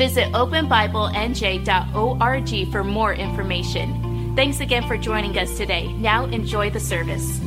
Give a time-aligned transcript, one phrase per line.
[0.00, 4.32] Visit openbiblenj.org for more information.
[4.34, 5.92] Thanks again for joining us today.
[5.92, 7.38] Now enjoy the service.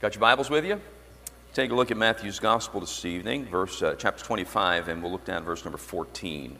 [0.00, 0.80] Got your Bibles with you?
[1.54, 5.24] Take a look at Matthew's Gospel this evening, verse uh, chapter 25, and we'll look
[5.24, 6.58] down verse number 14.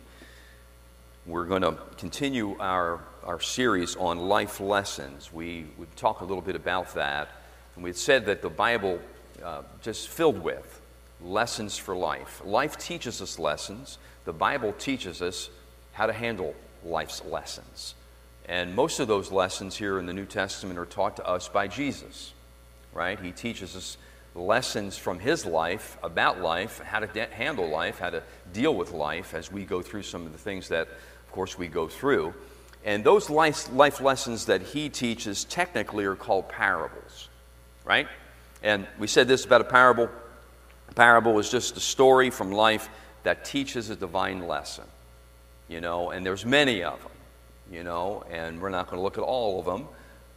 [1.26, 5.32] We're going to continue our, our series on life lessons.
[5.32, 7.30] We would talk a little bit about that,
[7.74, 9.00] and we had said that the Bible
[9.42, 10.78] uh, just filled with
[11.24, 12.42] lessons for life.
[12.44, 13.98] Life teaches us lessons.
[14.24, 15.50] The Bible teaches us
[15.92, 17.94] how to handle life's lessons.
[18.48, 21.68] And most of those lessons here in the New Testament are taught to us by
[21.68, 22.32] Jesus,
[22.92, 23.18] right?
[23.20, 23.96] He teaches us
[24.34, 28.92] lessons from his life about life, how to de- handle life, how to deal with
[28.92, 32.34] life as we go through some of the things that, of course, we go through.
[32.84, 37.28] And those life, life lessons that he teaches technically are called parables,
[37.84, 38.08] right?
[38.62, 40.08] And we said this about a parable
[40.94, 42.88] parable is just a story from life
[43.22, 44.84] that teaches a divine lesson,
[45.68, 47.12] you know, and there's many of them,
[47.70, 49.86] you know, and we're not going to look at all of them,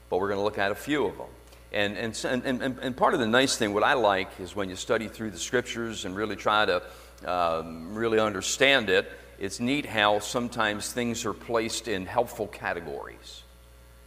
[0.09, 1.28] but we're going to look at a few of them.
[1.72, 4.78] And, and, and, and, part of the nice thing, what I like, is when you
[4.78, 6.81] study through the scriptures and really try to
[7.26, 13.44] um, really understand it, it's neat how sometimes things are placed in helpful categories.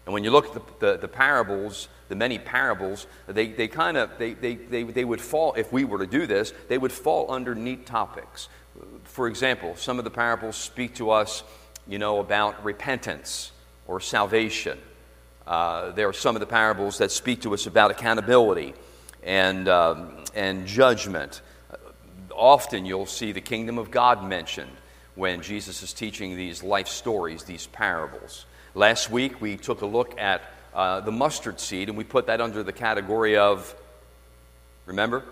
[0.09, 3.99] And when you look at the, the, the parables, the many parables, they, they kind
[3.99, 6.93] of, they, they, they, they would fall, if we were to do this, they would
[6.93, 8.49] fall under neat topics.
[9.05, 11.43] For example, some of the parables speak to us,
[11.87, 13.53] you know, about repentance
[13.87, 14.79] or salvation.
[15.47, 18.73] Uh, there are some of the parables that speak to us about accountability
[19.23, 21.43] and, um, and judgment.
[22.35, 24.73] Often you'll see the kingdom of God mentioned
[25.17, 28.47] when Jesus is teaching these life stories, these parables.
[28.75, 30.43] Last week we took a look at
[30.75, 33.75] uh, the mustard seed, and we put that under the category of,
[34.87, 35.25] remember?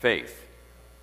[0.00, 0.44] Faith,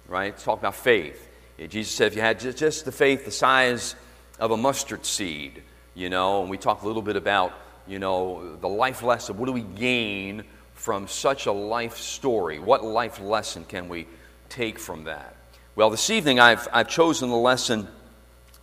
[0.07, 0.33] right?
[0.33, 1.27] Let's talk about faith.
[1.67, 3.95] Jesus said if you had just the faith the size
[4.39, 5.61] of a mustard seed,
[5.95, 7.53] you know, and we talked a little bit about,
[7.87, 9.37] you know, the life lesson.
[9.37, 10.43] What do we gain
[10.73, 12.59] from such a life story?
[12.59, 14.07] What life lesson can we
[14.47, 15.35] take from that?
[15.75, 17.87] Well, this evening I've, I've chosen the lesson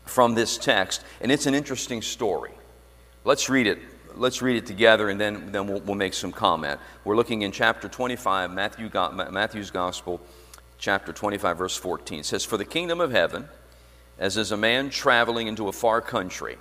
[0.07, 2.53] from this text, and it's an interesting story.
[3.25, 3.79] Let's read it
[4.17, 6.81] let's read it together and then, then we'll, we'll make some comment.
[7.05, 10.21] We're looking in chapter 25, Matthew, Matthew's Gospel,
[10.79, 12.21] chapter 25, verse 14.
[12.21, 13.49] It says, For the kingdom of heaven,
[14.19, 16.57] as is a man traveling into a far country,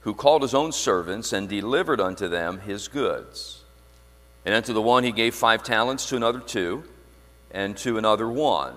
[0.00, 3.62] who called his own servants and delivered unto them his goods.
[4.44, 6.84] And unto the one he gave five talents, to another two,
[7.50, 8.74] and to another one,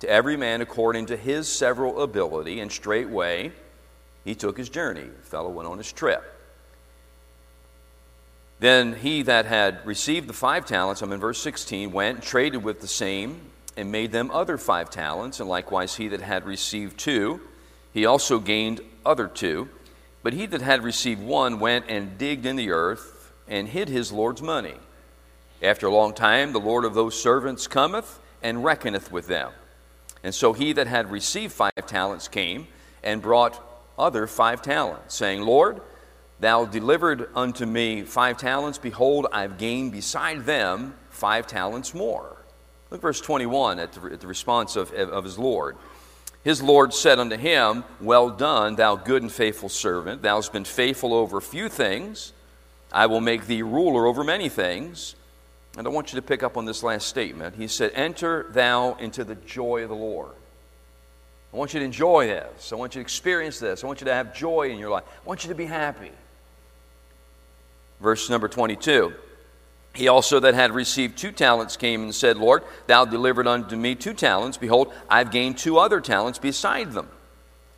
[0.00, 3.52] to every man according to his several ability, and straightway
[4.24, 5.04] he took his journey.
[5.04, 6.22] The fellow went on his trip.
[8.60, 12.64] Then he that had received the five talents, I'm in verse 16, went and traded
[12.64, 13.40] with the same
[13.76, 15.38] and made them other five talents.
[15.38, 17.40] And likewise he that had received two,
[17.92, 19.68] he also gained other two.
[20.24, 24.10] But he that had received one went and digged in the earth and hid his
[24.12, 24.74] Lord's money.
[25.62, 29.52] After a long time, the Lord of those servants cometh and reckoneth with them.
[30.22, 32.68] And so he that had received five talents came
[33.02, 33.62] and brought
[33.98, 35.80] other five talents, saying, Lord,
[36.40, 38.78] Thou delivered unto me five talents.
[38.78, 42.36] Behold, I've gained beside them five talents more.
[42.90, 45.76] Look verse 21 at the, at the response of, of his Lord.
[46.44, 50.22] His Lord said unto him, Well done, thou good and faithful servant.
[50.22, 52.32] Thou hast been faithful over few things.
[52.92, 55.16] I will make thee ruler over many things.
[55.78, 57.54] And I want you to pick up on this last statement.
[57.54, 60.32] He said, Enter thou into the joy of the Lord.
[61.54, 62.72] I want you to enjoy this.
[62.72, 63.84] I want you to experience this.
[63.84, 65.04] I want you to have joy in your life.
[65.06, 66.10] I want you to be happy.
[68.00, 69.14] Verse number 22.
[69.94, 73.94] He also that had received two talents came and said, Lord, thou delivered unto me
[73.94, 74.56] two talents.
[74.56, 77.08] Behold, I've gained two other talents beside them.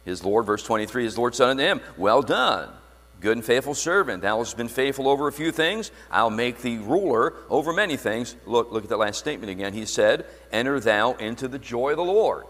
[0.06, 2.70] His Lord, verse 23, his Lord said unto him, Well done,
[3.20, 4.22] good and faithful servant.
[4.22, 5.90] Thou hast been faithful over a few things.
[6.10, 8.34] I'll make thee ruler over many things.
[8.46, 9.72] Look, look at that last statement again.
[9.74, 12.44] He said, Enter thou into the joy of the Lord.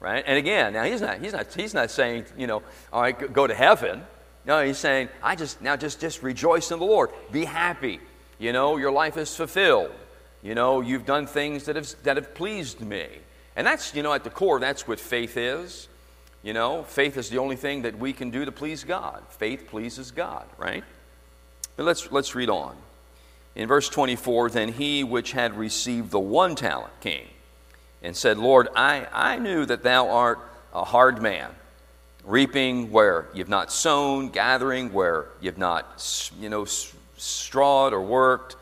[0.00, 0.22] Right?
[0.26, 2.62] And again, now he's not, he's not, he's not saying, you know,
[2.92, 4.02] all right, go to heaven.
[4.44, 7.10] No, he's saying, I just now just just rejoice in the Lord.
[7.32, 8.00] Be happy.
[8.38, 9.92] You know, your life is fulfilled.
[10.42, 13.06] You know, you've done things that have that have pleased me.
[13.56, 15.88] And that's, you know, at the core, that's what faith is.
[16.44, 19.22] You know, faith is the only thing that we can do to please God.
[19.30, 20.84] Faith pleases God, right?
[21.74, 22.76] But let's, let's read on.
[23.56, 27.28] In verse 24, then he which had received the one talent came
[28.02, 30.38] and said, Lord, I, I knew that thou art
[30.74, 31.50] a hard man,
[32.24, 36.66] reaping where you've not sown, gathering where you've not, you know,
[37.16, 38.56] strawed or worked.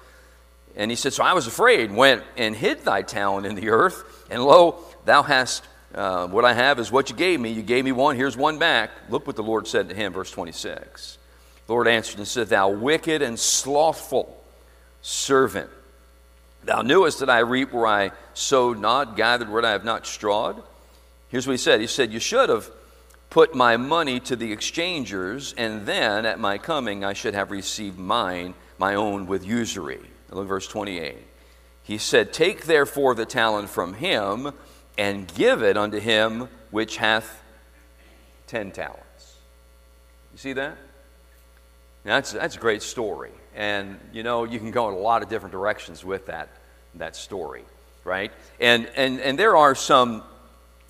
[0.76, 4.24] And he said, So I was afraid, went and hid thy talent in the earth,
[4.30, 7.50] and lo, thou hast uh, what I have is what you gave me.
[7.50, 8.90] You gave me one, here's one back.
[9.08, 11.18] Look what the Lord said to him, verse 26.
[11.66, 14.42] The Lord answered and said, Thou wicked and slothful
[15.02, 15.70] servant,
[16.64, 20.62] thou knewest that I reap where I sowed not, gathered where I have not strawed.
[21.28, 22.70] Here's what he said He said, You should have
[23.30, 27.98] put my money to the exchangers, and then at my coming I should have received
[27.98, 30.00] mine, my own, with usury.
[30.30, 31.16] Look verse 28.
[31.82, 34.52] He said, Take therefore the talent from him
[34.98, 37.42] and give it unto him which hath
[38.46, 39.36] ten talents.
[40.32, 40.76] You see that?
[42.04, 43.30] Now, that's, that's a great story.
[43.54, 46.48] And, you know, you can go in a lot of different directions with that,
[46.96, 47.62] that story,
[48.04, 48.32] right?
[48.58, 50.22] And, and, and there are some,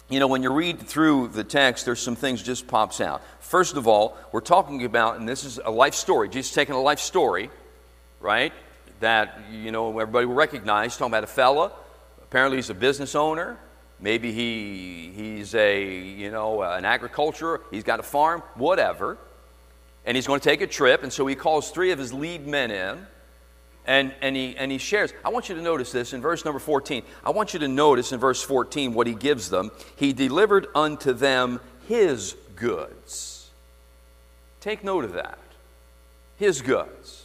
[0.08, 3.22] you know, when you read through the text, there's some things just pops out.
[3.40, 6.28] First of all, we're talking about, and this is a life story.
[6.28, 7.50] Jesus taking a life story,
[8.20, 8.52] right?
[9.00, 10.96] That, you know, everybody will recognize.
[10.96, 11.72] Talking about a fella.
[12.22, 13.58] Apparently, he's a business owner.
[14.02, 19.16] Maybe he, he's a, you know, an agriculture, he's got a farm, whatever.
[20.04, 22.44] And he's going to take a trip, and so he calls three of his lead
[22.44, 23.06] men in,
[23.86, 25.12] and, and, he, and he shares.
[25.24, 27.04] I want you to notice this in verse number 14.
[27.24, 29.70] I want you to notice in verse 14 what he gives them.
[29.94, 33.50] He delivered unto them his goods.
[34.60, 35.38] Take note of that.
[36.38, 37.24] His goods,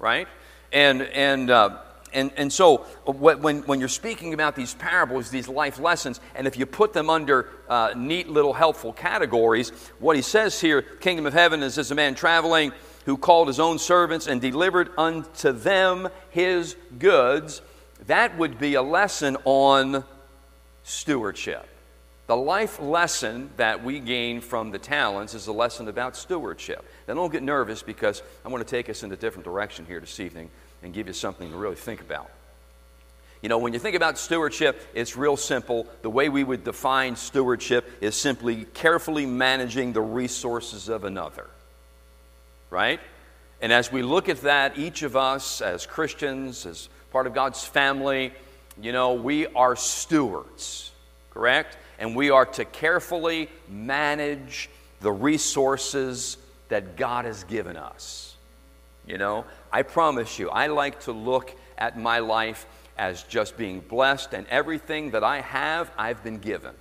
[0.00, 0.26] right?
[0.72, 1.78] And, and, uh,
[2.12, 6.56] and, and so, when, when you're speaking about these parables, these life lessons, and if
[6.56, 11.32] you put them under uh, neat little helpful categories, what he says here, kingdom of
[11.32, 12.72] heaven is as a man traveling
[13.06, 17.62] who called his own servants and delivered unto them his goods.
[18.06, 20.04] That would be a lesson on
[20.82, 21.66] stewardship.
[22.26, 26.84] The life lesson that we gain from the talents is a lesson about stewardship.
[27.08, 29.98] Now, don't get nervous because I'm going to take us in a different direction here
[29.98, 30.48] this evening
[30.82, 32.30] and give you something to really think about.
[33.42, 35.86] You know, when you think about stewardship, it's real simple.
[36.02, 41.48] The way we would define stewardship is simply carefully managing the resources of another.
[42.68, 43.00] Right?
[43.62, 47.64] And as we look at that, each of us as Christians, as part of God's
[47.64, 48.32] family,
[48.80, 50.92] you know, we are stewards,
[51.30, 51.76] correct?
[51.98, 56.36] And we are to carefully manage the resources
[56.68, 58.36] that God has given us.
[59.10, 62.64] You know, I promise you, I like to look at my life
[62.96, 66.74] as just being blessed, and everything that I have, I've been given.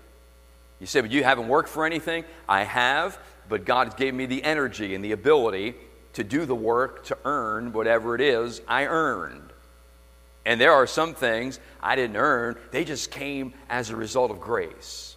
[0.79, 2.25] You say, but you haven't worked for anything?
[2.47, 3.17] I have,
[3.47, 5.73] but God gave me the energy and the ability
[6.13, 9.49] to do the work to earn whatever it is I earned.
[10.45, 14.39] And there are some things I didn't earn, they just came as a result of
[14.39, 15.15] grace.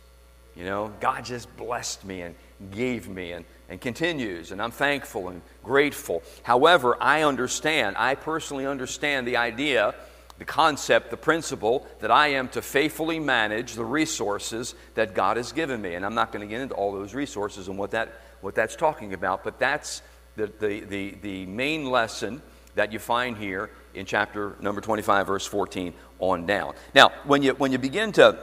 [0.57, 2.35] You know, God just blessed me and
[2.71, 3.33] gave me.
[3.33, 6.23] And and continues, and I'm thankful and grateful.
[6.43, 9.95] However, I understand, I personally understand the idea,
[10.39, 15.53] the concept, the principle that I am to faithfully manage the resources that God has
[15.53, 15.95] given me.
[15.95, 18.13] And I'm not going to get into all those resources and what, that,
[18.43, 20.03] what that's talking about, but that's
[20.37, 22.43] the, the, the, the main lesson
[22.75, 26.75] that you find here in chapter number 25, verse 14 on down.
[26.95, 28.39] Now, when you, when you begin to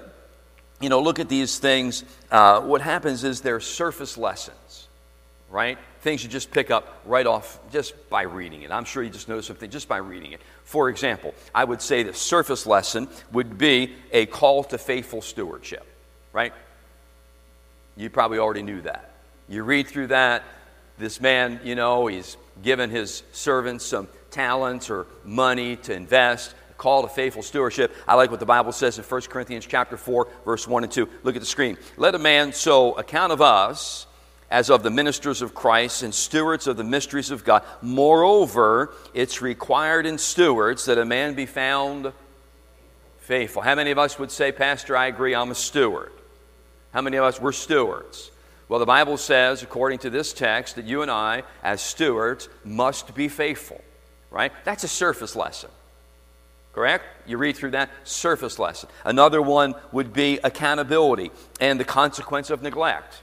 [0.82, 4.88] you know, look at these things, uh, what happens is they're surface lessons
[5.50, 5.78] right?
[6.02, 8.72] Things you just pick up right off just by reading it.
[8.72, 10.42] I'm sure you just know something just by reading it.
[10.64, 15.86] For example, I would say the surface lesson would be a call to faithful stewardship,
[16.34, 16.54] right?
[17.98, 19.12] You probably already knew that.
[19.48, 20.44] You read through that,
[20.98, 27.04] this man, you know, he's given his servants some talents or money to invest call
[27.04, 27.94] to faithful stewardship.
[28.08, 31.08] I like what the Bible says in 1 Corinthians chapter 4, verse 1 and 2.
[31.24, 31.78] Look at the screen.
[31.98, 34.08] Let a man so account of us
[34.52, 37.64] as of the ministers of Christ and stewards of the mysteries of God.
[37.82, 42.12] Moreover, it's required in stewards that a man be found
[43.20, 43.62] faithful.
[43.62, 46.12] How many of us would say, Pastor, I agree, I'm a steward?
[46.92, 48.32] How many of us were stewards?
[48.68, 53.14] Well, the Bible says, according to this text, that you and I, as stewards, must
[53.14, 53.82] be faithful,
[54.32, 54.52] right?
[54.64, 55.70] That's a surface lesson.
[56.74, 57.04] Correct?
[57.28, 58.90] You read through that surface lesson.
[59.04, 63.22] Another one would be accountability and the consequence of neglect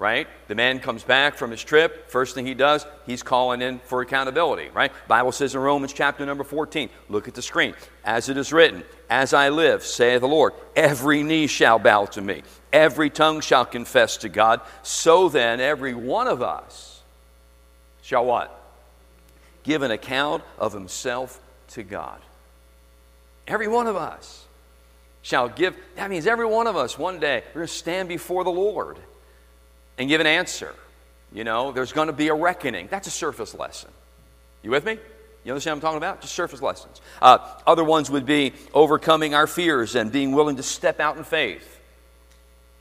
[0.00, 0.26] right?
[0.48, 2.10] The man comes back from his trip.
[2.10, 4.90] First thing he does, he's calling in for accountability, right?
[5.06, 7.74] Bible says in Romans chapter number 14, look at the screen.
[8.02, 12.22] As it is written, as I live, saith the Lord, every knee shall bow to
[12.22, 12.42] me,
[12.72, 14.62] every tongue shall confess to God.
[14.82, 17.02] So then, every one of us
[18.00, 18.56] shall what?
[19.64, 21.38] Give an account of himself
[21.68, 22.20] to God.
[23.46, 24.46] Every one of us
[25.20, 25.76] shall give.
[25.96, 28.96] That means every one of us one day, we're going to stand before the Lord
[30.00, 30.74] and give an answer.
[31.30, 32.88] You know, there's going to be a reckoning.
[32.90, 33.90] That's a surface lesson.
[34.62, 34.98] You with me?
[35.44, 36.22] You understand what I'm talking about?
[36.22, 37.02] Just surface lessons.
[37.20, 41.24] Uh, other ones would be overcoming our fears and being willing to step out in
[41.24, 41.80] faith.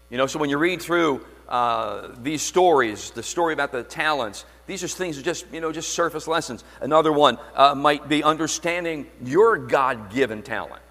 [0.10, 4.46] You know, so when you read through uh, these stories, the story about the talents,
[4.66, 6.64] these are things that just, you know, just surface lessons.
[6.80, 10.82] Another one uh, might be understanding your God given talent.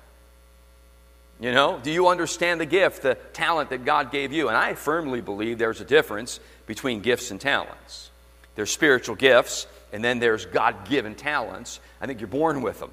[1.40, 4.48] You know, do you understand the gift, the talent that God gave you?
[4.48, 8.10] And I firmly believe there's a difference between gifts and talents.
[8.56, 11.78] There's spiritual gifts, and then there's God given talents.
[12.00, 12.90] I think you're born with them,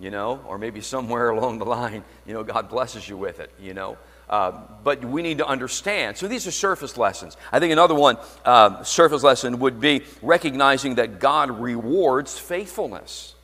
[0.00, 3.52] you know, or maybe somewhere along the line, you know, God blesses you with it,
[3.60, 3.96] you know.
[4.28, 6.16] Uh, but we need to understand.
[6.16, 7.36] So these are surface lessons.
[7.52, 13.34] I think another one, uh, surface lesson, would be recognizing that God rewards faithfulness.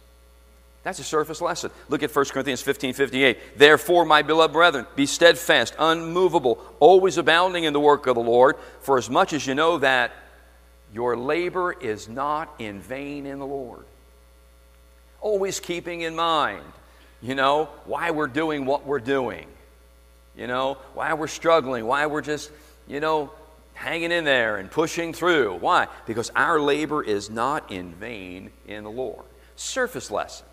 [0.85, 1.71] That's a surface lesson.
[1.89, 3.59] Look at 1 Corinthians 15 58.
[3.59, 8.57] Therefore, my beloved brethren, be steadfast, unmovable, always abounding in the work of the Lord,
[8.83, 10.13] for as much as you know that
[10.93, 13.85] your labor is not in vain in the Lord.
[15.23, 16.65] Always keeping in mind,
[17.23, 19.47] you know, why we're doing what we're doing,
[20.37, 22.51] you know, why we're struggling, why we're just,
[22.87, 23.33] you know,
[23.73, 25.55] hanging in there and pushing through.
[25.55, 25.89] Why?
[26.07, 29.25] Because our labor is not in vain in the Lord.
[29.57, 30.45] Surface lesson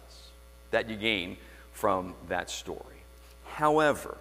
[0.71, 1.37] that you gain
[1.73, 3.03] from that story.
[3.45, 4.17] However,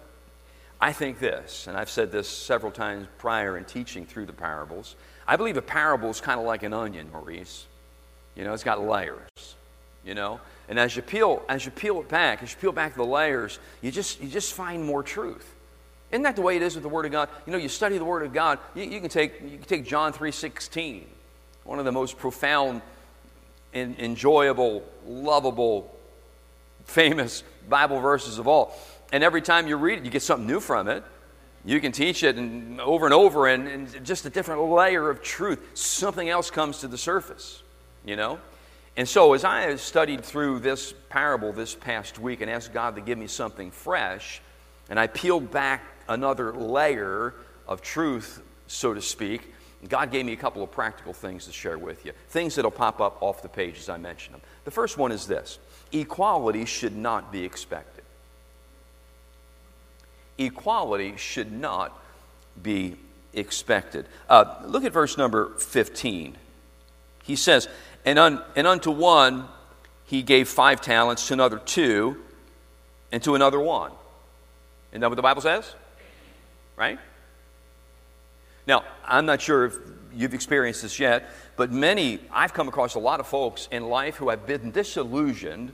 [0.79, 4.95] I think this, and I've said this several times prior in teaching through the parables.
[5.27, 7.65] I believe a parable is kind of like an onion, Maurice.
[8.35, 9.55] You know, it's got layers.
[10.03, 12.95] You know, and as you peel, as you peel it back, as you peel back
[12.95, 15.53] the layers, you just you just find more truth.
[16.09, 17.29] Isn't that the way it is with the Word of God?
[17.45, 18.57] You know, you study the Word of God.
[18.73, 21.05] You, you can take you can take John three sixteen,
[21.65, 22.81] one of the most profound,
[23.75, 25.95] and enjoyable, lovable
[26.91, 28.77] famous Bible verses of all.
[29.11, 31.03] And every time you read it, you get something new from it.
[31.63, 35.21] You can teach it and over and over, and, and just a different layer of
[35.21, 35.77] truth.
[35.77, 37.61] Something else comes to the surface,
[38.03, 38.39] you know?
[38.97, 42.95] And so, as I have studied through this parable this past week and asked God
[42.95, 44.41] to give me something fresh,
[44.89, 47.33] and I peeled back another layer
[47.67, 49.53] of truth, so to speak,
[49.87, 52.11] God gave me a couple of practical things to share with you.
[52.29, 54.41] Things that'll pop up off the page as I mention them.
[54.65, 55.59] The first one is this
[55.91, 58.03] equality should not be expected.
[60.37, 62.01] Equality should not
[62.61, 62.95] be
[63.33, 64.05] expected.
[64.29, 66.35] Uh, look at verse number 15.
[67.23, 67.67] He says,
[68.05, 69.47] and, un, and unto one
[70.05, 72.17] he gave five talents, to another two,
[73.11, 73.91] and to another one.
[74.91, 75.73] Isn't that what the Bible says?
[76.75, 76.99] Right?
[78.67, 79.73] Now, I'm not sure if
[80.15, 84.15] you've experienced this yet, but many, I've come across a lot of folks in life
[84.15, 85.73] who have been disillusioned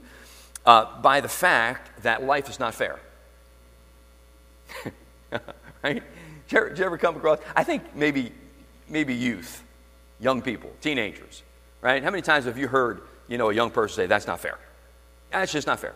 [0.66, 2.98] uh, by the fact that life is not fair.
[5.82, 6.02] right?
[6.48, 7.38] Did you, ever, did you ever come across?
[7.54, 8.32] I think maybe,
[8.88, 9.62] maybe youth,
[10.20, 11.42] young people, teenagers,
[11.80, 12.02] right?
[12.02, 14.58] How many times have you heard, you know, a young person say, that's not fair?
[15.30, 15.94] That's just not fair.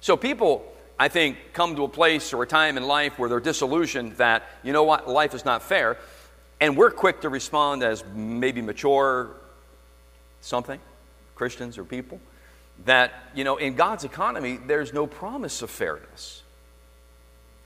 [0.00, 3.40] So people, I think, come to a place or a time in life where they're
[3.40, 5.98] disillusioned that, you know what, life is not fair.
[6.60, 9.30] And we're quick to respond as maybe mature
[10.40, 10.80] something,
[11.34, 12.20] Christians or people,
[12.84, 16.42] that, you know, in God's economy, there's no promise of fairness.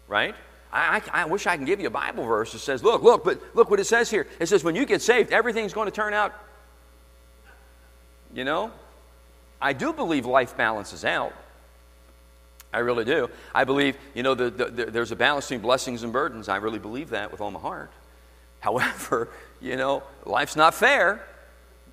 [0.08, 0.34] Right?
[0.72, 3.40] I, I, wish I can give you a Bible verse that says, look, look, but
[3.54, 4.26] look what it says here.
[4.38, 6.32] It says, when you get saved, everything's going to turn out,
[8.32, 8.70] you know?
[9.60, 11.34] I do believe life balances out.
[12.72, 13.28] I really do.
[13.52, 16.48] I believe, you know, the, the, the, there's a balance between blessings and burdens.
[16.48, 17.90] I really believe that with all my heart.
[18.60, 19.28] However,
[19.60, 21.24] you know, life's not fair,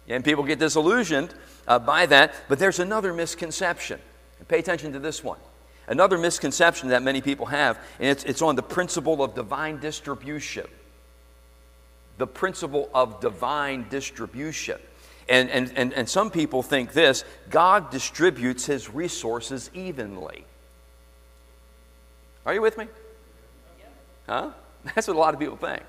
[0.08, 1.34] and people get disillusioned
[1.68, 2.34] uh, by that.
[2.48, 4.00] But there's another misconception.
[4.40, 5.40] And pay attention to this one.
[5.88, 10.68] Another misconception that many people have, and it's, it's on the principle of divine distribution.
[12.18, 14.80] The principle of divine distribution.
[15.30, 20.46] And, and, and, and some people think this God distributes his resources evenly.
[22.46, 22.88] Are you with me?
[24.28, 24.52] Huh?
[24.96, 25.84] That's what a lot of people think.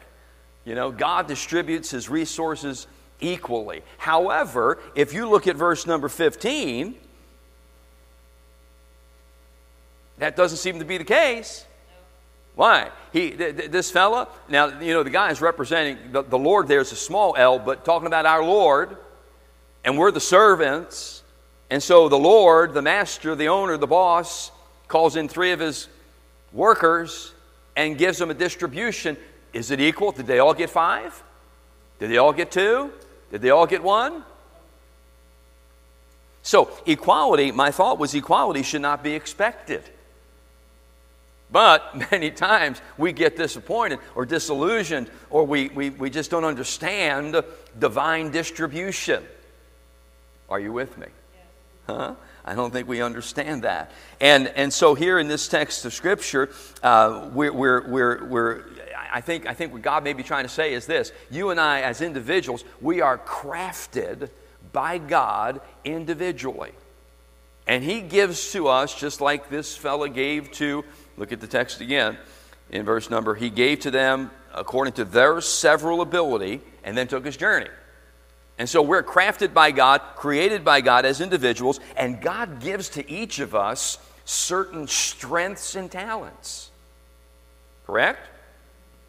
[0.68, 2.87] You know, God distributes his resources
[3.20, 3.82] equally.
[3.96, 6.94] However, if you look at verse number 15,
[10.18, 11.64] that doesn't seem to be the case.
[12.54, 12.90] Why?
[13.14, 16.68] He, th- th- this fella, now, you know, the guy is representing the, the Lord
[16.68, 18.98] there's a small L, but talking about our Lord,
[19.87, 21.22] and we're the servants.
[21.70, 24.50] And so the Lord, the master, the owner, the boss,
[24.87, 25.88] calls in three of his
[26.52, 27.32] workers
[27.75, 29.16] and gives them a distribution.
[29.52, 30.12] Is it equal?
[30.12, 31.23] Did they all get five?
[31.99, 32.93] Did they all get two?
[33.31, 34.25] Did they all get one?
[36.43, 39.83] So, equality, my thought was equality should not be expected.
[41.50, 47.43] But many times we get disappointed or disillusioned or we, we, we just don't understand
[47.78, 49.25] divine distribution.
[50.49, 51.09] Are you with me?
[51.87, 52.14] Huh?
[52.45, 53.93] I don't think we understand that.
[54.21, 56.49] And, and so here in this text of Scripture,
[56.83, 58.64] uh, we're, we're, we're, we're,
[59.12, 61.60] I, think, I think what God may be trying to say is this you and
[61.60, 64.30] I, as individuals, we are crafted
[64.72, 66.72] by God individually.
[67.66, 70.84] And He gives to us, just like this fella gave to,
[71.16, 72.16] look at the text again
[72.70, 77.24] in verse number, He gave to them according to their several ability and then took
[77.24, 77.68] His journey.
[78.58, 83.08] And so we're crafted by God, created by God as individuals, and God gives to
[83.08, 86.70] each of us certain strengths and talents.
[87.86, 88.18] Correct?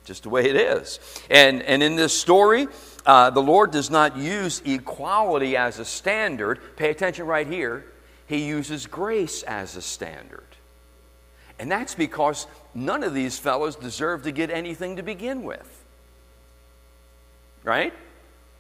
[0.10, 1.00] Just the way it is.
[1.30, 2.68] And, and in this story,
[3.06, 6.60] uh, the Lord does not use equality as a standard.
[6.78, 7.86] Pay attention right here.
[8.26, 10.48] He uses grace as a standard.
[11.60, 15.86] And that's because none of these fellows deserve to get anything to begin with.
[17.64, 17.94] Right?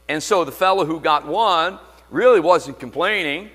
[0.08, 1.80] And so the fellow who got one
[2.12, 3.50] really wasn't complaining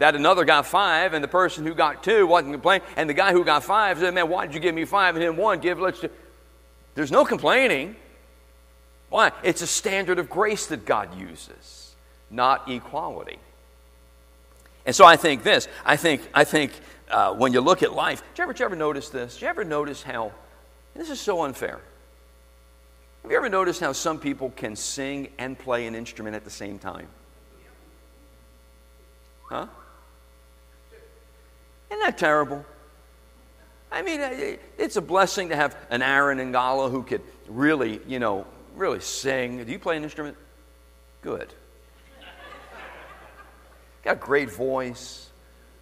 [0.00, 3.32] that another got five, and the person who got two wasn't complaining, and the guy
[3.32, 5.58] who got five said, Man, why did you give me five and him one?
[5.60, 6.08] Give, let's do.
[7.00, 7.96] There's no complaining.
[9.08, 9.32] Why?
[9.42, 11.94] It's a standard of grace that God uses,
[12.30, 13.38] not equality.
[14.84, 15.66] And so I think this.
[15.82, 16.72] I think, I think
[17.08, 19.32] uh, when you look at life, did you, ever, did you ever notice this?
[19.32, 20.32] Did you ever notice how
[20.94, 21.80] this is so unfair?
[23.22, 26.50] Have you ever noticed how some people can sing and play an instrument at the
[26.50, 27.08] same time?
[29.48, 29.68] Huh?
[31.88, 32.62] Isn't that terrible?
[33.92, 34.20] I mean,
[34.78, 39.00] it's a blessing to have an Aaron and Gala who could really, you know, really
[39.00, 39.64] sing.
[39.64, 40.36] Do you play an instrument?
[41.22, 41.52] Good.
[44.04, 45.28] Got a great voice.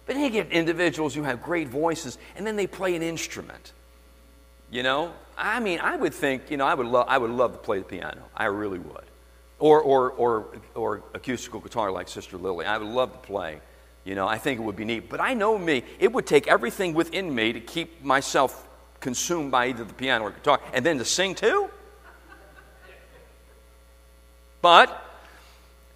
[0.05, 3.73] But then you get individuals who have great voices and then they play an instrument.
[4.71, 7.53] You know, I mean, I would think, you know, I would, love, I would love
[7.53, 8.21] to play the piano.
[8.35, 9.03] I really would.
[9.57, 12.65] Or, or, or, or acoustical guitar like Sister Lily.
[12.65, 13.61] I would love to play.
[14.09, 15.07] You know, I think it would be neat.
[15.07, 18.67] But I know me, it would take everything within me to keep myself
[18.99, 20.59] consumed by either the piano or guitar.
[20.73, 21.69] And then to sing too?
[24.63, 24.89] But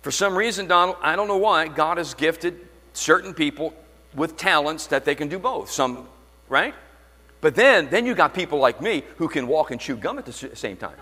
[0.03, 2.59] for some reason, Donald, I don't know why, God has gifted
[2.93, 3.73] certain people
[4.13, 5.71] with talents that they can do both.
[5.71, 6.07] Some,
[6.49, 6.75] right?
[7.41, 10.27] But then, then you got people like me who can walk and chew gum at
[10.27, 10.97] the same time.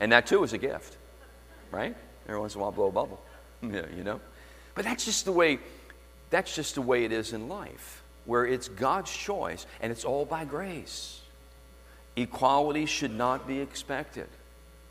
[0.00, 0.96] And that too is a gift,
[1.70, 1.94] right?
[2.26, 3.22] Every once in a while, blow a bubble,
[3.60, 4.18] yeah, you know.
[4.74, 5.58] But that's just the way.
[6.30, 10.24] That's just the way it is in life, where it's God's choice and it's all
[10.24, 11.20] by grace.
[12.16, 14.28] Equality should not be expected.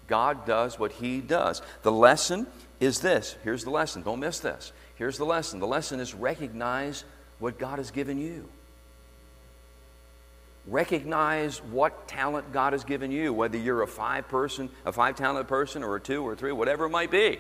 [0.08, 1.62] God does what He does.
[1.84, 2.48] The lesson
[2.80, 3.36] is this.
[3.44, 4.04] Here's the lesson.
[4.04, 4.72] Don't miss this.
[4.96, 5.60] Here's the lesson.
[5.60, 7.04] The lesson is recognize
[7.40, 8.48] what God has given you.
[10.68, 15.48] Recognize what talent God has given you, whether you're a five person, a five talent
[15.48, 17.40] person, or a two or three, whatever it might be.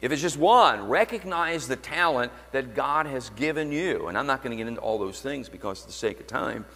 [0.00, 4.08] If it's just one, recognize the talent that God has given you.
[4.08, 6.26] And I'm not going to get into all those things because of the sake of
[6.26, 6.66] time.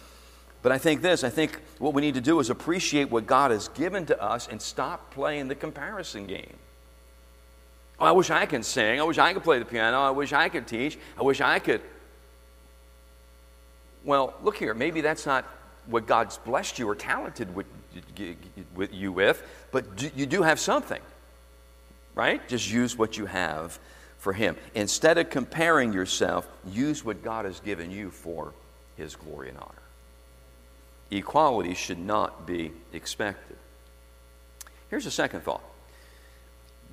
[0.63, 3.51] But I think this I think what we need to do is appreciate what God
[3.51, 6.55] has given to us and stop playing the comparison game.
[7.99, 8.99] Oh, I wish I could sing.
[8.99, 9.99] I wish I could play the piano.
[9.99, 10.97] I wish I could teach.
[11.19, 11.81] I wish I could.
[14.03, 14.73] Well, look here.
[14.73, 15.45] Maybe that's not
[15.85, 17.67] what God's blessed you or talented with,
[18.73, 21.01] with you with, but you do have something,
[22.15, 22.47] right?
[22.47, 23.79] Just use what you have
[24.17, 24.55] for Him.
[24.75, 28.53] Instead of comparing yourself, use what God has given you for
[28.97, 29.81] His glory and honor.
[31.09, 33.57] Equality should not be expected.
[34.89, 35.63] Here's a second thought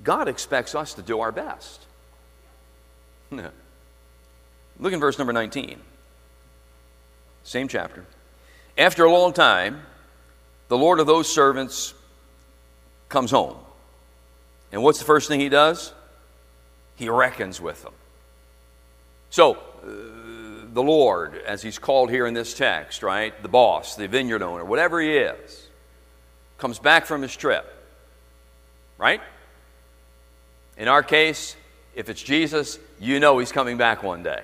[0.03, 1.85] God expects us to do our best.
[3.31, 5.79] Look in verse number 19.
[7.43, 8.05] Same chapter.
[8.77, 9.81] After a long time,
[10.69, 11.93] the Lord of those servants
[13.09, 13.57] comes home.
[14.71, 15.93] And what's the first thing he does?
[16.95, 17.93] He reckons with them.
[19.29, 19.87] So, uh,
[20.73, 23.41] the Lord, as he's called here in this text, right?
[23.41, 25.67] The boss, the vineyard owner, whatever he is,
[26.57, 27.65] comes back from his trip,
[28.97, 29.21] right?
[30.77, 31.55] In our case,
[31.95, 34.43] if it's Jesus, you know he's coming back one day.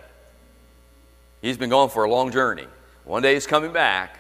[1.41, 2.67] He's been gone for a long journey.
[3.03, 4.17] One day he's coming back,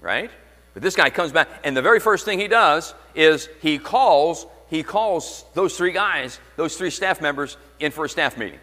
[0.00, 0.30] right?
[0.72, 4.46] But this guy comes back, and the very first thing he does is he calls
[4.68, 8.60] he calls those three guys, those three staff members, in for a staff meeting.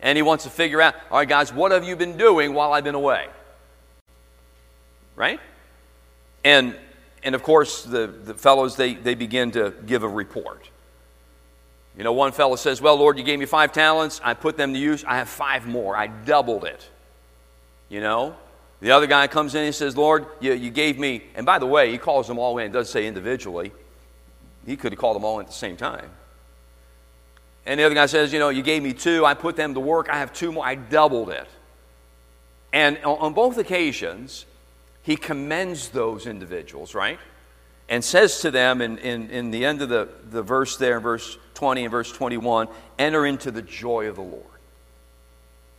[0.00, 2.72] And he wants to figure out, all right, guys, what have you been doing while
[2.72, 3.26] I've been away?
[5.14, 5.40] Right?
[6.44, 6.76] And
[7.26, 10.70] and of course the, the fellows they, they begin to give a report.
[11.96, 14.72] You know, one fellow says, Well, Lord, you gave me five talents, I put them
[14.72, 16.88] to use, I have five more, I doubled it.
[17.88, 18.36] You know?
[18.80, 21.66] The other guy comes in and says, Lord, you, you gave me, and by the
[21.66, 23.72] way, he calls them all in, doesn't say individually.
[24.66, 26.10] He could have called them all at the same time.
[27.64, 29.80] And the other guy says, You know, you gave me two, I put them to
[29.80, 31.48] work, I have two more, I doubled it.
[32.72, 34.44] And on both occasions,
[35.02, 37.18] he commends those individuals, right?
[37.88, 41.38] And says to them in, in, in the end of the, the verse there, verse
[41.54, 44.44] 20 and verse 21, enter into the joy of the Lord.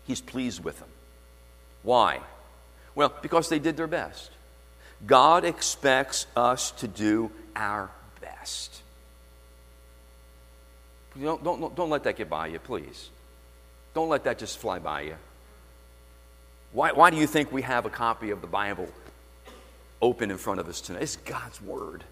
[0.06, 0.88] He's pleased with them.
[1.84, 2.22] Why?
[2.96, 4.32] Well, because they did their best.
[5.06, 8.77] God expects us to do our best.
[11.22, 13.10] Don't, don't, don't let that get by you, please.
[13.94, 15.16] Don't let that just fly by you.
[16.72, 18.90] Why, why do you think we have a copy of the Bible
[20.02, 21.02] open in front of us tonight?
[21.02, 22.04] It's God's Word.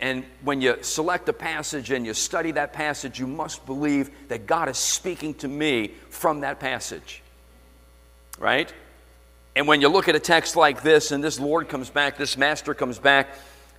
[0.00, 4.46] And when you select a passage and you study that passage, you must believe that
[4.46, 7.22] God is speaking to me from that passage.
[8.38, 8.72] Right?
[9.56, 12.36] And when you look at a text like this, and this Lord comes back, this
[12.36, 13.30] Master comes back,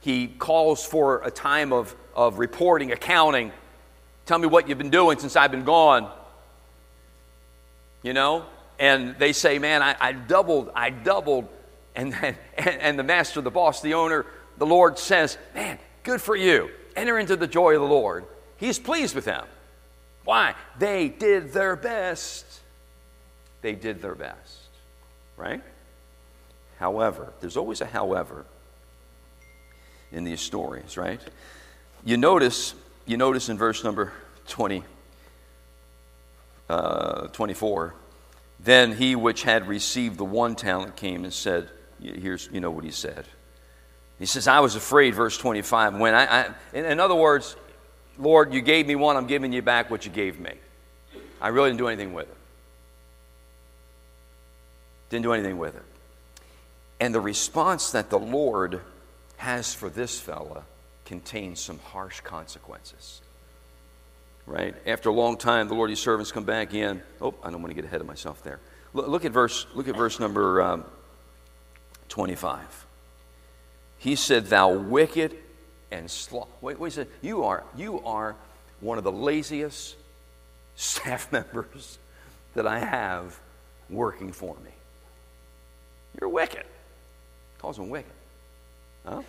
[0.02, 3.51] he calls for a time of, of reporting, accounting.
[4.25, 6.12] Tell me what you've been doing since I've been gone.
[8.03, 8.45] You know?
[8.77, 11.47] And they say, Man, I, I doubled, I doubled.
[11.95, 14.25] And, and, and the master, the boss, the owner,
[14.58, 16.69] the Lord says, Man, Good for you.
[16.95, 18.25] Enter into the joy of the Lord.
[18.58, 19.45] He's pleased with them.
[20.23, 20.55] Why?
[20.77, 22.45] They did their best.
[23.62, 24.58] They did their best.
[25.38, 25.62] Right?
[26.77, 28.45] However, there's always a however
[30.12, 31.21] in these stories, right?
[32.03, 32.73] You notice,
[33.05, 34.13] you notice in verse number
[34.47, 34.83] 20,
[36.69, 37.93] uh, 24,
[38.59, 41.69] then he which had received the one talent came and said,
[42.01, 43.25] here's, you know what he said.
[44.17, 45.95] He says, I was afraid, verse 25.
[45.95, 47.55] When I, I in, in, other words,
[48.17, 50.53] Lord, you gave me one, I'm giving you back what you gave me.
[51.41, 52.38] I really didn't do anything with it.
[55.09, 55.83] Didn't do anything with it.
[56.99, 58.81] And the response that the Lord
[59.38, 60.65] has for this fella
[61.10, 63.22] contains some harsh consequences.
[64.45, 64.76] Right?
[64.86, 67.02] After a long time, the Lord's servants come back in.
[67.19, 68.60] Oh, I don't want to get ahead of myself there.
[68.93, 69.65] Look, look at verse.
[69.74, 70.86] Look at verse number um,
[72.10, 72.86] 25.
[73.98, 75.36] He said, Thou wicked
[75.89, 76.48] and sloth.
[76.62, 78.36] Wait, wait, he said, you are, you are
[78.80, 79.95] one of the laziest
[80.76, 81.98] staff members
[82.54, 83.39] that I have
[83.89, 84.72] working for me.
[86.22, 86.65] You're wicked.
[87.58, 88.12] Calls him wicked.
[89.04, 89.24] Huh?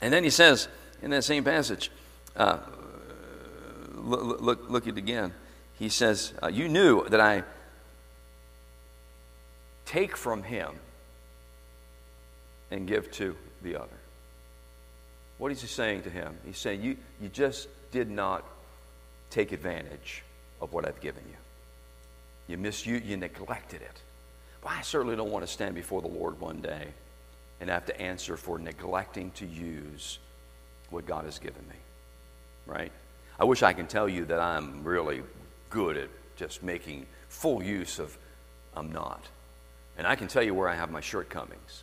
[0.00, 0.68] And then he says
[1.04, 1.90] in that same passage,
[2.34, 2.58] uh,
[3.94, 5.34] look, look, look at it again.
[5.78, 7.44] He says, uh, You knew that I
[9.84, 10.70] take from him
[12.70, 13.98] and give to the other.
[15.36, 16.38] What is he saying to him?
[16.46, 18.42] He's saying, You, you just did not
[19.28, 20.22] take advantage
[20.62, 21.36] of what I've given you.
[22.46, 24.00] You misused, you neglected it.
[24.62, 26.86] Well, I certainly don't want to stand before the Lord one day
[27.60, 30.18] and have to answer for neglecting to use
[30.90, 31.76] what God has given me.
[32.66, 32.92] Right?
[33.38, 35.22] I wish I can tell you that I'm really
[35.70, 38.16] good at just making full use of,
[38.74, 39.22] I'm not.
[39.98, 41.82] And I can tell you where I have my shortcomings.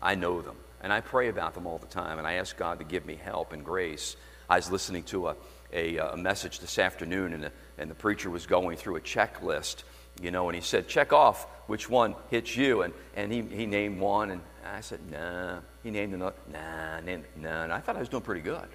[0.00, 0.56] I know them.
[0.82, 2.18] And I pray about them all the time.
[2.18, 4.16] And I ask God to give me help and grace.
[4.48, 5.36] I was listening to a,
[5.72, 9.82] a, a message this afternoon, and the, and the preacher was going through a checklist,
[10.20, 12.82] you know, and he said, check off which one hits you.
[12.82, 15.58] And, and he, he named one, and I said, nah.
[15.82, 17.64] He named another, nah, named, nah.
[17.64, 18.68] And I thought I was doing pretty good.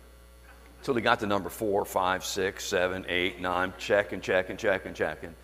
[0.79, 5.35] Until he got to number four, five, six, seven, eight, nine, checking, checking, checking, checking,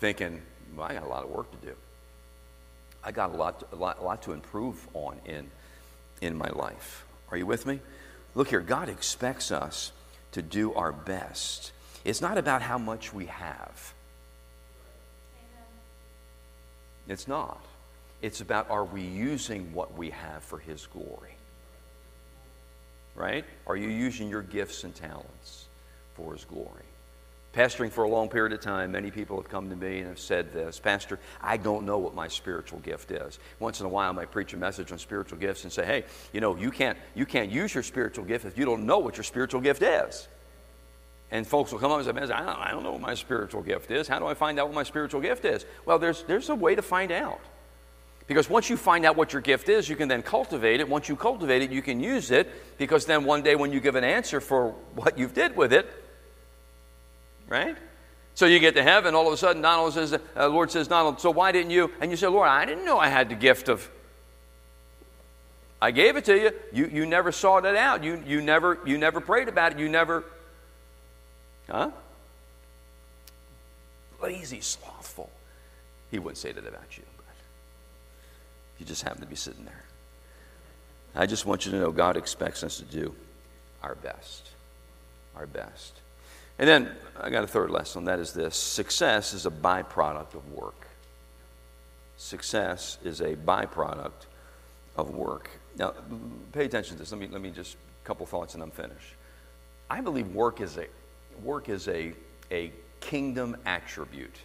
[0.00, 0.42] thinking,
[0.76, 1.74] well, I got a lot of work to do.
[3.02, 5.48] I got a lot, a lot, a lot to improve on in,
[6.20, 7.06] in my life.
[7.30, 7.80] Are you with me?
[8.34, 9.92] Look here, God expects us
[10.32, 11.72] to do our best.
[12.04, 13.94] It's not about how much we have.
[17.08, 17.64] It's not.
[18.22, 21.36] It's about are we using what we have for His glory?
[23.14, 23.44] Right?
[23.66, 25.66] Are you using your gifts and talents
[26.14, 26.82] for His glory?
[27.54, 30.18] Pastoring for a long period of time, many people have come to me and have
[30.18, 33.38] said this Pastor, I don't know what my spiritual gift is.
[33.60, 36.04] Once in a while, I might preach a message on spiritual gifts and say, hey,
[36.34, 39.16] you know, you can't, you can't use your spiritual gift if you don't know what
[39.16, 40.28] your spiritual gift is.
[41.30, 43.14] And folks will come up and say, Man, I don't, I don't know what my
[43.14, 44.06] spiritual gift is.
[44.06, 45.64] How do I find out what my spiritual gift is?
[45.84, 47.40] Well, there's, there's a way to find out.
[48.26, 50.88] Because once you find out what your gift is, you can then cultivate it.
[50.88, 52.50] Once you cultivate it, you can use it.
[52.76, 55.88] Because then one day when you give an answer for what you've did with it,
[57.48, 57.76] right?
[58.34, 61.20] So you get to heaven, all of a sudden Donald says, uh, Lord says, Donald,
[61.20, 61.90] so why didn't you?
[62.00, 63.88] And you say, Lord, I didn't know I had the gift of.
[65.80, 66.50] I gave it to you.
[66.72, 68.02] You, you never sought it out.
[68.02, 69.78] You, you, never, you never prayed about it.
[69.78, 70.24] You never.
[71.68, 71.90] Huh?
[74.22, 75.30] Lazy, slothful.
[76.10, 77.04] He wouldn't say that about you.
[77.16, 77.26] but
[78.78, 79.84] You just happen to be sitting there.
[81.14, 83.14] I just want you to know God expects us to do
[83.82, 84.50] our best.
[85.34, 86.00] Our best.
[86.58, 90.50] And then I got a third lesson, that is this success is a byproduct of
[90.52, 90.86] work.
[92.16, 94.26] Success is a byproduct
[94.96, 95.50] of work.
[95.76, 95.92] Now,
[96.52, 97.12] pay attention to this.
[97.12, 99.14] Let me, let me just a couple thoughts and I'm finished.
[99.90, 100.86] I believe work is a,
[101.42, 102.12] work is a,
[102.50, 104.36] a kingdom attribute.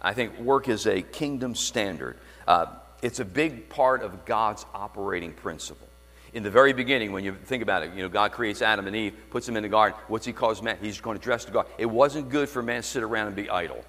[0.00, 2.16] I think work is a kingdom standard.
[2.46, 2.66] Uh,
[3.02, 5.88] it's a big part of God's operating principle.
[6.34, 8.96] In the very beginning, when you think about it, you know, God creates Adam and
[8.96, 9.98] Eve, puts them in the garden.
[10.08, 10.78] What's He calls man?
[10.80, 11.66] He's going to dress to God.
[11.78, 13.84] It wasn't good for man to sit around and be idle.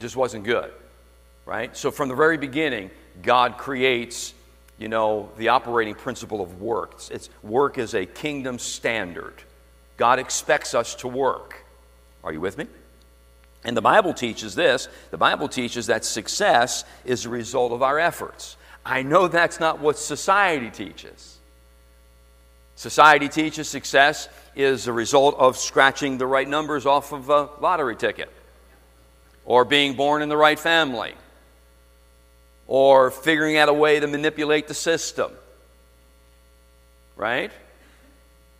[0.00, 0.72] Just wasn't good,
[1.44, 1.76] right?
[1.76, 2.90] So from the very beginning,
[3.22, 4.32] God creates,
[4.78, 6.94] you know, the operating principle of work.
[6.94, 9.34] It's, it's work is a kingdom standard.
[9.96, 11.64] God expects us to work.
[12.24, 12.66] Are you with me?
[13.64, 17.98] And the Bible teaches this the Bible teaches that success is a result of our
[17.98, 18.56] efforts.
[18.84, 21.38] I know that's not what society teaches.
[22.74, 27.94] Society teaches success is a result of scratching the right numbers off of a lottery
[27.94, 28.28] ticket,
[29.44, 31.14] or being born in the right family,
[32.66, 35.30] or figuring out a way to manipulate the system.
[37.14, 37.52] Right?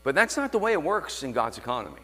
[0.05, 2.03] But that's not the way it works in God's economy.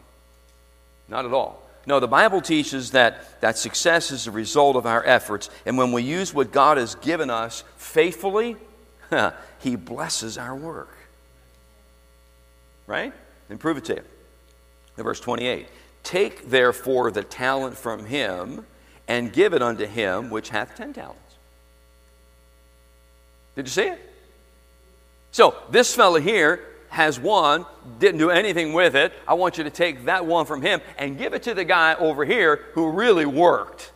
[1.08, 1.62] Not at all.
[1.86, 5.48] No, the Bible teaches that, that success is a result of our efforts.
[5.64, 8.56] And when we use what God has given us faithfully,
[9.58, 10.96] He blesses our work.
[12.86, 13.12] Right?
[13.50, 14.02] And prove it to you.
[14.96, 15.68] In verse 28
[16.02, 18.64] Take therefore the talent from him
[19.06, 21.20] and give it unto him which hath ten talents.
[23.56, 24.14] Did you see it?
[25.32, 27.66] So, this fellow here has one,
[27.98, 29.12] didn't do anything with it.
[29.26, 31.94] I want you to take that one from him and give it to the guy
[31.94, 33.92] over here who really worked.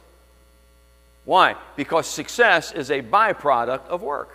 [1.24, 1.56] Why?
[1.76, 4.30] Because success is a byproduct of work.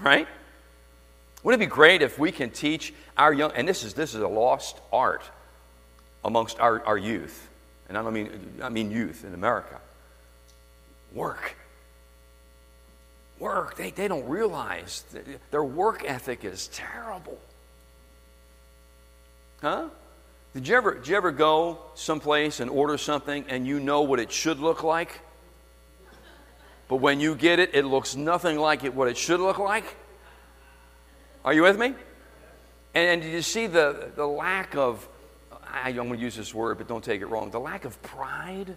[0.00, 0.26] Right?
[1.42, 4.20] Wouldn't it be great if we can teach our young, and this is, this is
[4.20, 5.22] a lost art
[6.24, 7.48] amongst our, our youth,
[7.88, 9.80] and I don't mean, I mean youth in America.
[11.12, 11.56] Work
[13.38, 13.76] work.
[13.76, 15.04] They, they don't realize
[15.50, 17.38] their work ethic is terrible.
[19.60, 19.88] Huh?
[20.54, 24.20] Did you, ever, did you ever go someplace and order something and you know what
[24.20, 25.20] it should look like?
[26.88, 29.96] But when you get it, it looks nothing like it, what it should look like?
[31.44, 31.88] Are you with me?
[32.94, 35.06] And, and did you see the, the lack of,
[35.70, 38.00] I don't want to use this word, but don't take it wrong, the lack of
[38.02, 38.76] pride?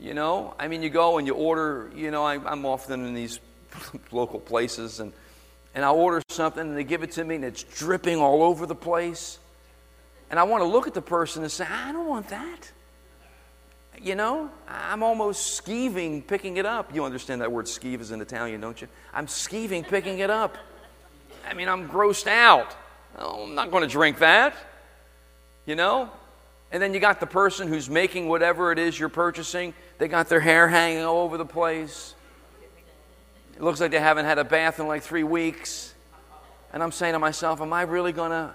[0.00, 3.14] You know, I mean, you go and you order, you know, I, am often in
[3.14, 3.38] these
[4.12, 5.12] local places and,
[5.74, 8.66] and I order something and they give it to me and it's dripping all over
[8.66, 9.38] the place.
[10.30, 12.72] And I want to look at the person and say, I don't want that.
[14.00, 16.92] You know, I'm almost skeeving picking it up.
[16.94, 18.88] You understand that word skeeve is in Italian, don't you?
[19.14, 20.56] I'm skeeving picking it up.
[21.48, 22.74] I mean, I'm grossed out.
[23.18, 24.54] Oh, I'm not going to drink that.
[25.66, 26.10] You know?
[26.72, 29.74] And then you got the person who's making whatever it is you're purchasing.
[29.98, 32.14] They got their hair hanging all over the place.
[33.54, 35.92] It looks like they haven't had a bath in like three weeks.
[36.72, 38.54] And I'm saying to myself, Am I really going to?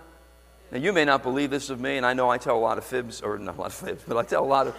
[0.72, 2.78] Now, you may not believe this of me, and I know I tell a lot
[2.78, 4.76] of fibs, or not a lot of fibs, but I tell a lot of,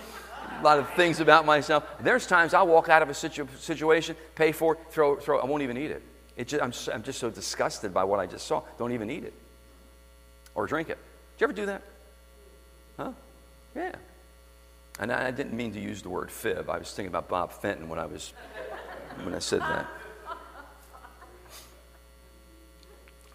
[0.61, 1.85] a lot of things about myself.
[2.01, 5.47] There's times I'll walk out of a situ- situation, pay for it, throw, throw, I
[5.47, 6.03] won't even eat it.
[6.37, 8.63] it just, I'm, I'm just so disgusted by what I just saw.
[8.77, 9.33] Don't even eat it
[10.55, 10.99] or drink it.
[11.37, 11.83] Did you ever do that?
[13.79, 13.93] Yeah.
[14.99, 16.69] And I didn't mean to use the word fib.
[16.69, 18.33] I was thinking about Bob Fenton when I was
[19.23, 19.87] when I said that.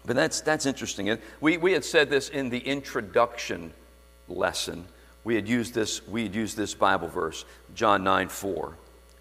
[0.04, 1.16] But that's that's interesting.
[1.40, 3.72] We we had said this in the introduction
[4.28, 4.86] lesson.
[5.24, 8.76] We had used this, we had used this Bible verse, John 9 4.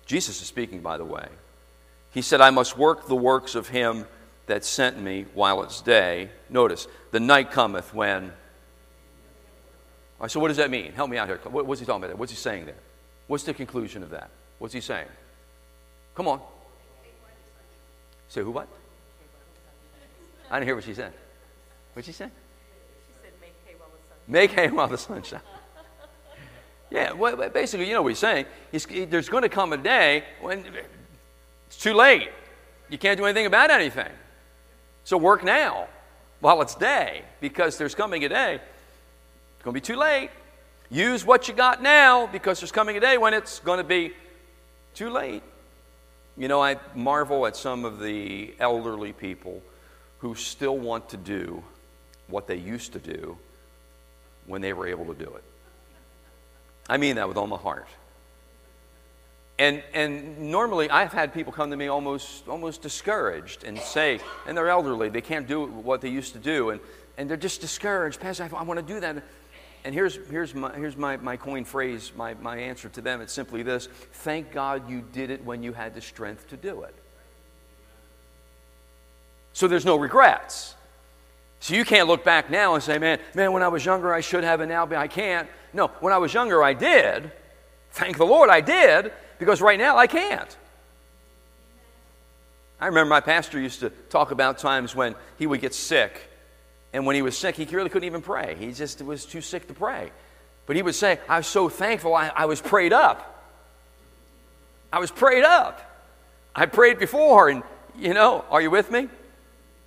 [0.06, 1.28] Jesus is speaking, by the way.
[2.12, 4.06] He said, I must work the works of him
[4.46, 6.30] that sent me while it's day.
[6.50, 8.34] Notice, the night cometh when
[10.24, 10.94] Right, so what does that mean?
[10.94, 11.38] Help me out here.
[11.44, 12.18] What, what's he talking about?
[12.18, 12.78] What's he saying there?
[13.28, 14.30] What's the conclusion of that?
[14.58, 15.10] What's he saying?
[16.16, 16.40] Come on.
[18.30, 18.70] Say who what?
[20.50, 21.12] I didn't hear what she said.
[21.92, 22.28] What'd she say?
[22.28, 25.44] She said, make hay while the sun Make hay while the sun shines.
[26.90, 28.46] Yeah, well, basically, you know what he's saying.
[28.72, 30.64] He's, there's going to come a day when
[31.68, 32.30] it's too late.
[32.88, 34.12] You can't do anything about anything.
[35.04, 35.88] So work now
[36.40, 38.62] while it's day, because there's coming a day.
[39.63, 40.30] It's going to be too late.
[40.89, 44.12] Use what you got now, because there's coming a day when it's going to be
[44.93, 45.41] too late.
[46.36, 49.62] You know, I marvel at some of the elderly people
[50.19, 51.63] who still want to do
[52.28, 53.38] what they used to do
[54.47, 55.43] when they were able to do it.
[56.89, 57.88] I mean that with all my heart.
[59.60, 64.58] And, and normally I've had people come to me almost, almost discouraged and say, and
[64.58, 66.82] they're elderly, they can't do what they used to do, and,
[67.17, 68.19] and they're just discouraged.
[68.19, 69.23] Pastor, I, I want to do that.
[69.86, 73.19] And here's, here's, my, here's my, my coin phrase, my, my answer to them.
[73.22, 76.84] It's simply this Thank God you did it when you had the strength to do
[76.84, 76.96] it.
[79.52, 80.76] So there's no regrets.
[81.60, 84.22] So you can't look back now and say, man, man, when I was younger I
[84.22, 85.48] should have, and now I can't.
[85.74, 87.32] No, when I was younger I did.
[87.91, 90.58] Thank the Lord I did, because right now I can't.
[92.82, 96.30] I remember my pastor used to talk about times when he would get sick.
[96.94, 98.56] And when he was sick, he really couldn't even pray.
[98.58, 100.12] He just was too sick to pray.
[100.68, 103.30] But he would say, I was so thankful I, I was prayed up.
[104.92, 105.82] I was prayed up.
[106.56, 107.64] I prayed before, and
[107.98, 109.10] you know, are you with me?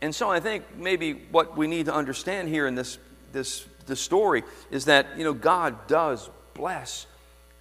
[0.02, 2.98] And so I think maybe what we need to understand here in this,
[3.32, 7.06] this, this story is that, you know, God does bless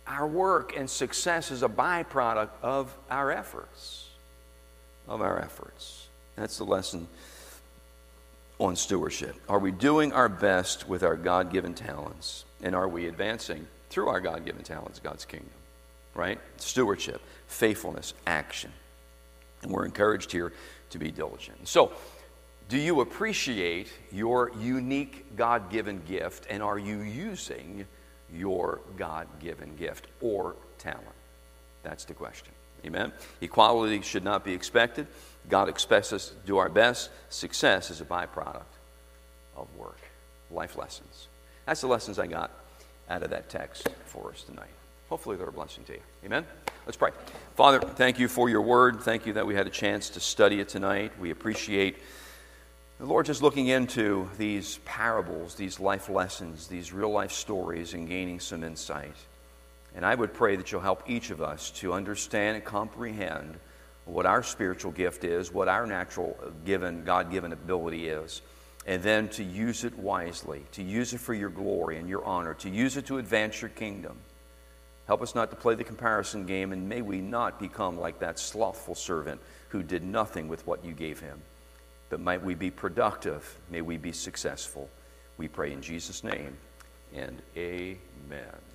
[0.07, 4.09] our work and success is a byproduct of our efforts.
[5.07, 6.07] Of our efforts.
[6.35, 7.07] That's the lesson
[8.59, 9.35] on stewardship.
[9.49, 12.45] Are we doing our best with our God given talents?
[12.61, 15.49] And are we advancing through our God given talents God's kingdom?
[16.13, 16.39] Right?
[16.57, 18.71] Stewardship, faithfulness, action.
[19.61, 20.53] And we're encouraged here
[20.91, 21.67] to be diligent.
[21.67, 21.91] So,
[22.67, 27.85] do you appreciate your unique God given gift and are you using
[28.33, 31.05] your God given gift or talent?
[31.83, 32.54] That's the question.
[32.85, 33.11] Amen?
[33.41, 35.07] Equality should not be expected.
[35.49, 37.09] God expects us to do our best.
[37.29, 38.63] Success is a byproduct
[39.55, 39.99] of work.
[40.51, 41.27] Life lessons.
[41.65, 42.51] That's the lessons I got
[43.09, 44.69] out of that text for us tonight.
[45.09, 46.01] Hopefully, they're a blessing to you.
[46.25, 46.45] Amen?
[46.85, 47.11] Let's pray.
[47.55, 49.01] Father, thank you for your word.
[49.01, 51.11] Thank you that we had a chance to study it tonight.
[51.19, 51.97] We appreciate
[52.99, 58.07] the Lord just looking into these parables, these life lessons, these real life stories, and
[58.07, 59.15] gaining some insight.
[59.95, 63.57] And I would pray that you'll help each of us to understand and comprehend
[64.05, 68.41] what our spiritual gift is, what our natural given, God given ability is,
[68.85, 72.53] and then to use it wisely, to use it for your glory and your honor,
[72.55, 74.17] to use it to advance your kingdom.
[75.07, 78.37] Help us not to play the comparison game, and may we not become like that
[78.37, 81.41] slothful servant who did nothing with what you gave him
[82.09, 83.57] but might we be productive.
[83.69, 84.89] May we be successful.
[85.37, 86.55] We pray in Jesus' name
[87.13, 88.74] and amen.